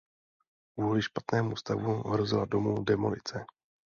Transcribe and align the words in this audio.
Kvůli 0.73 1.01
špatnému 1.01 1.55
stavu 1.55 1.95
hrozila 2.03 2.45
domu 2.45 2.83
demolice. 2.83 3.45